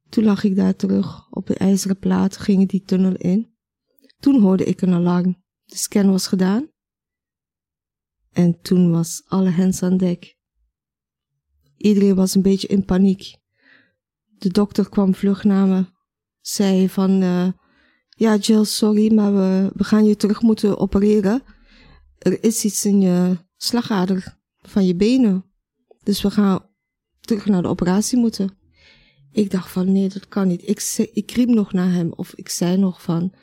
Toen 0.08 0.24
lag 0.24 0.44
ik 0.44 0.56
daar 0.56 0.76
terug 0.76 1.30
op 1.30 1.46
de 1.46 1.54
ijzeren 1.54 1.98
plaat, 1.98 2.36
ging 2.36 2.68
die 2.68 2.82
tunnel 2.82 3.14
in. 3.14 3.56
Toen 4.18 4.40
hoorde 4.40 4.64
ik 4.64 4.80
een 4.80 4.92
alarm. 4.92 5.42
De 5.64 5.76
scan 5.76 6.10
was 6.10 6.26
gedaan. 6.26 6.70
En 8.30 8.60
toen 8.60 8.90
was 8.90 9.22
alle 9.26 9.50
hens 9.50 9.82
aan 9.82 9.96
dek. 9.96 10.36
Iedereen 11.76 12.14
was 12.14 12.34
een 12.34 12.42
beetje 12.42 12.68
in 12.68 12.84
paniek. 12.84 13.36
De 14.38 14.48
dokter 14.48 14.88
kwam 14.88 15.14
vlug 15.14 15.44
naar 15.44 15.66
me, 15.66 15.86
zei 16.40 16.88
van, 16.88 17.22
uh, 17.22 17.48
ja, 18.18 18.36
Jill, 18.36 18.64
sorry, 18.64 19.14
maar 19.14 19.34
we, 19.34 19.70
we 19.74 19.84
gaan 19.84 20.04
je 20.04 20.16
terug 20.16 20.42
moeten 20.42 20.78
opereren. 20.78 21.42
Er 22.18 22.44
is 22.44 22.64
iets 22.64 22.84
in 22.84 23.00
je 23.00 23.36
slagader 23.56 24.38
van 24.62 24.86
je 24.86 24.94
benen. 24.94 25.44
Dus 26.02 26.22
we 26.22 26.30
gaan 26.30 26.60
terug 27.20 27.46
naar 27.46 27.62
de 27.62 27.68
operatie 27.68 28.18
moeten. 28.18 28.50
Ik 29.32 29.50
dacht 29.50 29.70
van, 29.70 29.92
nee, 29.92 30.08
dat 30.08 30.28
kan 30.28 30.48
niet. 30.48 30.68
Ik, 30.68 31.08
ik 31.12 31.30
riep 31.30 31.48
nog 31.48 31.72
naar 31.72 31.92
hem, 31.92 32.12
of 32.12 32.34
ik 32.34 32.48
zei 32.48 32.76
nog 32.76 33.02
van, 33.02 33.34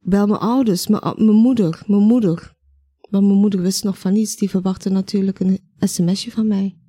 bel 0.00 0.26
mijn 0.26 0.40
ouders, 0.40 0.86
mijn, 0.86 1.02
mijn 1.16 1.30
moeder, 1.30 1.82
mijn 1.86 2.02
moeder. 2.02 2.58
Want 3.10 3.26
mijn 3.26 3.38
moeder 3.38 3.60
wist 3.60 3.84
nog 3.84 3.98
van 3.98 4.12
niets, 4.12 4.36
die 4.36 4.50
verwachtte 4.50 4.90
natuurlijk 4.90 5.40
een 5.40 5.58
sms'je 5.78 6.30
van 6.30 6.46
mij. 6.46 6.79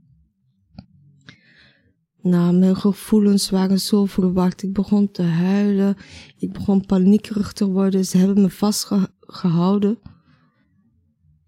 Nou, 2.22 2.58
mijn 2.58 2.75
gevoelens 2.75 3.50
waren 3.50 3.80
zo 3.80 4.06
verward. 4.06 4.63
Ik 4.63 4.74
begon 4.74 5.12
te 5.12 5.22
huilen. 5.22 5.98
Ik 6.38 6.51
begon 6.51 6.86
paniekerig 6.86 7.54
te 7.54 7.68
worden. 7.68 8.06
Ze 8.06 8.18
hebben 8.18 8.42
me 8.42 8.50
vastgehouden. 8.50 10.00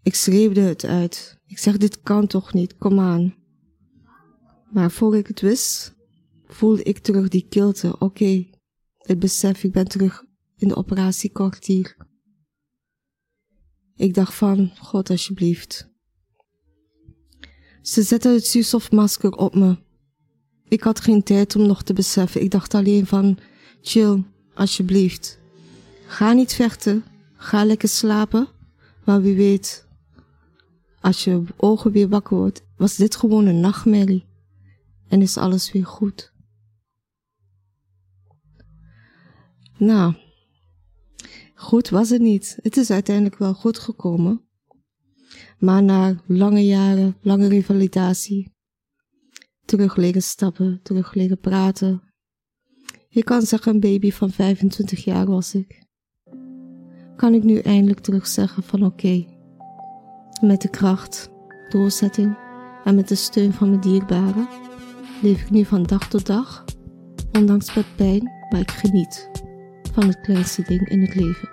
Ik 0.04 0.16
schreeuwde 0.16 0.62
het 0.62 0.86
uit. 0.86 1.40
Ik 1.46 1.58
zeg, 1.58 1.78
dit 1.78 2.02
kan 2.02 2.28
toch 2.28 2.54
niet, 2.54 2.78
kom 2.78 3.00
aan. 3.00 3.36
Maar 4.72 4.92
voor 4.92 5.18
ik 5.18 5.28
het 5.28 5.42
wist, 5.42 5.96
voelde 6.46 6.84
ik 6.84 6.98
terug 6.98 7.28
die 7.28 7.48
kilte. 7.50 7.94
Oké, 7.94 8.04
okay, 8.04 8.54
het 8.98 9.20
besef, 9.20 9.64
ik 9.64 9.72
ben 9.72 9.88
terug 9.88 10.24
in 10.56 10.68
de 10.68 10.76
operatiekwartier. 10.76 11.98
Ik 13.96 14.14
dacht 14.14 14.34
van, 14.34 14.72
God 14.78 15.10
alsjeblieft. 15.10 15.92
Ze 17.82 18.02
zetten 18.02 18.34
het 18.34 18.46
zuurstofmasker 18.46 19.32
op 19.32 19.56
me. 19.56 19.78
Ik 20.74 20.84
had 20.84 21.00
geen 21.00 21.24
tijd 21.24 21.56
om 21.56 21.66
nog 21.66 21.84
te 21.84 21.94
beseffen. 21.94 22.42
Ik 22.42 22.52
dacht 22.52 22.74
alleen 22.74 23.06
van, 23.06 23.38
chill, 23.82 24.24
alsjeblieft. 24.54 25.40
Ga 26.06 26.34
niet 26.34 26.54
vechten. 26.54 27.04
Ga 27.36 27.66
lekker 27.66 27.90
slapen. 27.90 28.48
Maar 29.06 29.22
wie 29.22 29.36
weet, 29.36 29.88
als 31.00 31.24
je 31.24 31.44
ogen 31.58 31.92
weer 31.92 32.10
wakker 32.10 32.38
wordt, 32.38 32.64
was 32.78 32.96
dit 32.96 33.16
gewoon 33.16 33.46
een 33.46 33.60
nachtmerrie. 33.60 34.26
En 35.08 35.22
is 35.22 35.38
alles 35.38 35.72
weer 35.72 35.86
goed. 35.86 36.34
Nou, 39.78 40.14
goed 41.56 41.90
was 41.90 42.10
het 42.10 42.22
niet. 42.22 42.58
Het 42.62 42.78
is 42.78 42.92
uiteindelijk 42.92 43.38
wel 43.38 43.54
goed 43.54 43.80
gekomen. 43.80 44.48
Maar 45.60 45.84
na 45.84 46.22
lange 46.28 46.66
jaren, 46.66 47.18
lange 47.22 47.48
revalidatie, 47.48 48.53
terug 49.74 49.96
leren 49.96 50.22
stappen, 50.22 50.80
terug 50.84 51.14
leren 51.14 51.40
praten. 51.40 52.02
Je 53.08 53.24
kan 53.24 53.42
zeggen 53.42 53.74
een 53.74 53.80
baby 53.80 54.12
van 54.12 54.30
25 54.30 55.04
jaar 55.04 55.26
was 55.26 55.56
ik. 55.56 55.84
Kan 57.16 57.34
ik 57.34 57.44
nu 57.44 57.58
eindelijk 57.58 58.00
terug 58.00 58.28
zeggen 58.28 58.64
van 58.64 58.86
oké, 58.86 59.26
met 60.42 60.62
de 60.62 60.70
kracht, 60.70 61.30
doorzetting 61.70 62.38
en 62.84 62.96
met 62.96 63.08
de 63.08 63.16
steun 63.16 63.54
van 63.54 63.70
mijn 63.70 63.82
dierbaren 63.82 64.48
leef 65.22 65.42
ik 65.42 65.50
nu 65.50 65.66
van 65.66 65.84
dag 65.84 66.10
tot 66.10 66.26
dag, 66.26 66.66
ondanks 67.32 67.76
met 67.76 67.96
pijn, 67.96 68.32
maar 68.50 68.60
ik 68.60 68.72
geniet 68.72 69.30
van 69.94 70.08
het 70.08 70.22
kleinste 70.22 70.62
ding 70.62 70.90
in 70.90 71.02
het 71.02 71.16
leven. 71.16 71.50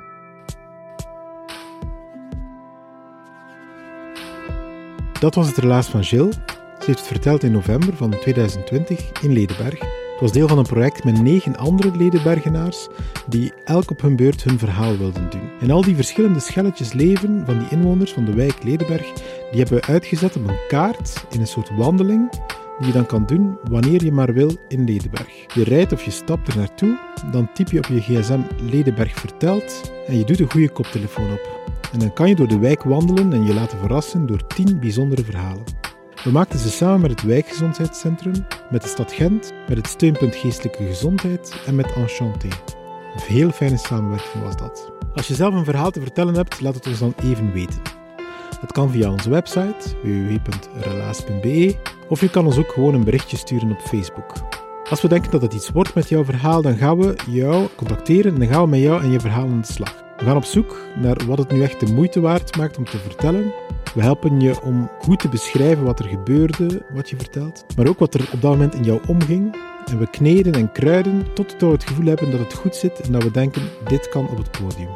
Dat 5.21 5.35
was 5.35 5.47
het 5.47 5.57
relaas 5.57 5.87
van 5.87 6.01
Jill. 6.01 6.33
Ze 6.81 6.87
heeft 6.87 7.07
verteld 7.07 7.43
in 7.43 7.53
november 7.53 7.97
van 7.97 8.11
2020 8.11 9.11
in 9.23 9.33
Ledenberg. 9.33 9.79
Het 9.81 10.21
was 10.21 10.33
deel 10.33 10.49
van 10.49 10.59
een 10.59 10.67
project 10.67 11.05
met 11.05 11.23
negen 11.23 11.57
andere 11.57 11.97
Ledenbergenaars 11.97 12.89
die 13.29 13.53
elk 13.65 13.91
op 13.91 14.01
hun 14.01 14.17
beurt 14.17 14.45
hun 14.45 14.59
verhaal 14.59 14.97
wilden 14.97 15.31
doen. 15.31 15.51
En 15.61 15.71
al 15.71 15.83
die 15.83 15.95
verschillende 15.95 16.41
schelletjes 16.41 16.93
leven 16.93 17.43
van 17.47 17.59
die 17.59 17.69
inwoners 17.71 18.13
van 18.13 18.25
de 18.25 18.35
wijk 18.35 18.63
Ledenberg, 18.63 19.13
die 19.51 19.61
hebben 19.61 19.81
we 19.81 19.87
uitgezet 19.87 20.37
op 20.37 20.49
een 20.49 20.67
kaart 20.69 21.25
in 21.31 21.41
een 21.41 21.47
soort 21.47 21.77
wandeling 21.77 22.31
die 22.79 22.87
je 22.87 22.93
dan 22.93 23.07
kan 23.07 23.27
doen 23.27 23.59
wanneer 23.65 24.05
je 24.05 24.13
maar 24.13 24.33
wil 24.33 24.57
in 24.69 24.85
Ledenberg. 24.85 25.55
Je 25.55 25.65
rijdt 25.65 25.93
of 25.93 26.03
je 26.05 26.11
stapt 26.11 26.49
er 26.49 26.57
naartoe, 26.57 26.99
dan 27.33 27.53
typ 27.53 27.71
je 27.71 27.79
op 27.79 27.87
je 27.87 28.01
gsm 28.01 28.41
Ledenberg 28.71 29.15
vertelt 29.15 29.93
en 30.07 30.19
je 30.19 30.25
doet 30.25 30.41
een 30.41 30.51
goede 30.51 30.71
koptelefoon 30.71 31.33
op. 31.33 31.75
En 31.93 31.99
dan 31.99 32.13
kan 32.13 32.29
je 32.29 32.35
door 32.35 32.49
de 32.49 32.59
wijk 32.59 32.83
wandelen 32.83 33.33
en 33.33 33.45
je 33.45 33.55
laten 33.55 33.79
verrassen 33.79 34.27
door 34.27 34.47
10 34.47 34.81
bijzondere 34.81 35.25
verhalen. 35.25 35.90
We 36.25 36.31
maakten 36.31 36.59
ze 36.59 36.71
samen 36.71 37.01
met 37.01 37.11
het 37.11 37.23
Wijkgezondheidscentrum, 37.23 38.47
met 38.71 38.83
de 38.83 38.89
stad 38.89 39.13
Gent, 39.13 39.53
met 39.69 39.77
het 39.77 39.87
Steunpunt 39.87 40.37
Geestelijke 40.37 40.85
Gezondheid 40.85 41.55
en 41.67 41.75
met 41.75 41.93
Enchanté. 41.93 42.49
Een 43.15 43.23
heel 43.35 43.51
fijne 43.51 43.77
samenwerking 43.77 44.43
was 44.45 44.57
dat. 44.57 44.93
Als 45.15 45.29
je 45.29 45.35
zelf 45.35 45.55
een 45.55 45.65
verhaal 45.65 45.91
te 45.91 46.01
vertellen 46.01 46.35
hebt, 46.35 46.61
laat 46.61 46.75
het 46.75 46.87
ons 46.87 46.99
dan 46.99 47.15
even 47.23 47.53
weten. 47.53 47.83
Dat 48.61 48.73
kan 48.73 48.91
via 48.91 49.11
onze 49.11 49.31
website 49.31 49.77
www.relaas.be 50.03 51.77
of 52.09 52.21
je 52.21 52.31
kan 52.31 52.47
ons 52.47 52.59
ook 52.59 52.73
gewoon 52.73 52.95
een 52.95 53.05
berichtje 53.05 53.37
sturen 53.37 53.71
op 53.71 53.81
Facebook. 53.81 54.33
Als 54.91 55.03
we 55.03 55.09
denken 55.09 55.31
dat 55.31 55.43
het 55.43 55.55
iets 55.55 55.71
wordt 55.71 55.95
met 55.95 56.09
jouw 56.09 56.25
verhaal, 56.25 56.63
dan 56.63 56.77
gaan 56.77 56.99
we 56.99 57.17
jou 57.31 57.69
contacteren 57.77 58.33
en 58.35 58.41
dan 58.41 58.49
gaan 58.49 58.63
we 58.63 58.69
met 58.69 58.81
jou 58.81 59.03
en 59.03 59.11
je 59.11 59.21
verhaal 59.21 59.49
aan 59.49 59.61
de 59.61 59.73
slag. 59.73 60.05
We 60.17 60.25
gaan 60.25 60.37
op 60.37 60.45
zoek 60.45 60.77
naar 60.97 61.17
wat 61.27 61.39
het 61.39 61.53
nu 61.53 61.63
echt 61.63 61.81
de 61.81 61.93
moeite 61.93 62.21
waard 62.21 62.57
maakt 62.57 62.77
om 62.77 62.85
te 62.85 62.99
vertellen. 62.99 63.53
We 63.95 64.03
helpen 64.03 64.41
je 64.41 64.63
om 64.63 64.91
goed 64.99 65.19
te 65.19 65.29
beschrijven 65.29 65.85
wat 65.85 65.99
er 65.99 66.09
gebeurde, 66.09 66.83
wat 66.93 67.11
je 67.11 67.17
vertelt, 67.17 67.65
maar 67.77 67.87
ook 67.87 67.99
wat 67.99 68.15
er 68.15 68.29
op 68.33 68.43
dat 68.43 68.51
moment 68.51 68.75
in 68.75 68.85
jou 68.85 69.01
omging. 69.07 69.57
En 69.87 69.99
we 69.99 70.11
kneden 70.11 70.53
en 70.53 70.73
kruiden 70.73 71.35
tot 71.35 71.55
we 71.59 71.67
het 71.67 71.85
gevoel 71.85 72.07
hebben 72.07 72.31
dat 72.31 72.41
het 72.41 72.55
goed 72.55 72.77
zit 72.77 73.01
en 73.01 73.13
dat 73.13 73.23
we 73.23 73.31
denken, 73.31 73.63
dit 73.89 74.09
kan 74.09 74.29
op 74.29 74.37
het 74.37 74.51
podium. 74.51 74.91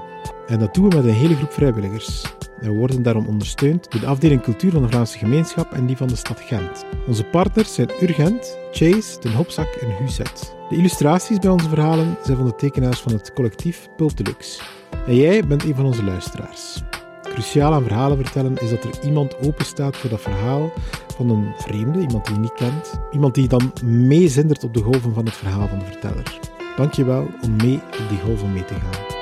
En 0.46 0.58
dat 0.58 0.74
doen 0.74 0.88
we 0.88 0.96
met 0.96 1.04
een 1.04 1.10
hele 1.10 1.34
groep 1.34 1.52
vrijwilligers. 1.52 2.22
En 2.60 2.70
we 2.70 2.76
worden 2.76 3.02
daarom 3.02 3.26
ondersteund 3.26 3.90
door 3.90 4.00
de 4.00 4.06
afdeling 4.06 4.42
cultuur 4.42 4.70
van 4.70 4.82
de 4.82 4.88
Vlaamse 4.88 5.18
gemeenschap 5.18 5.72
en 5.72 5.86
die 5.86 5.96
van 5.96 6.08
de 6.08 6.16
stad 6.16 6.40
Gent. 6.40 6.84
Onze 7.06 7.24
partners 7.24 7.74
zijn 7.74 7.90
Urgent, 8.02 8.58
Chase, 8.72 9.20
Den 9.20 9.32
Hopzak 9.32 9.74
en 9.74 9.96
Huzet. 9.96 10.54
De 10.68 10.76
illustraties 10.76 11.38
bij 11.38 11.50
onze 11.50 11.68
verhalen 11.68 12.16
zijn 12.24 12.36
van 12.36 12.46
de 12.46 12.54
tekenaars 12.54 13.00
van 13.00 13.12
het 13.12 13.32
collectief 13.32 13.88
Pultelux. 13.96 14.62
En 15.06 15.16
jij 15.16 15.46
bent 15.46 15.64
een 15.64 15.74
van 15.74 15.84
onze 15.84 16.04
luisteraars. 16.04 16.82
Cruciaal 17.34 17.72
aan 17.72 17.82
verhalen 17.82 18.16
vertellen 18.16 18.56
is 18.56 18.70
dat 18.70 18.84
er 18.84 19.04
iemand 19.04 19.38
openstaat 19.38 19.96
voor 19.96 20.10
dat 20.10 20.20
verhaal 20.20 20.72
van 21.16 21.30
een 21.30 21.52
vreemde, 21.56 22.00
iemand 22.00 22.24
die 22.26 22.34
je 22.34 22.40
niet 22.40 22.54
kent. 22.54 23.00
Iemand 23.12 23.34
die 23.34 23.48
dan 23.48 23.72
meezindert 23.84 24.64
op 24.64 24.74
de 24.74 24.82
golven 24.82 25.14
van 25.14 25.24
het 25.24 25.34
verhaal 25.34 25.68
van 25.68 25.78
de 25.78 25.84
verteller. 25.84 26.38
Dankjewel 26.76 27.26
om 27.42 27.56
mee 27.56 27.74
op 27.74 28.08
die 28.08 28.18
golven 28.18 28.52
mee 28.52 28.64
te 28.64 28.74
gaan. 28.74 29.13